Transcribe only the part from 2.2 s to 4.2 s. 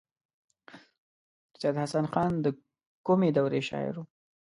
د کومې دورې شاعر و.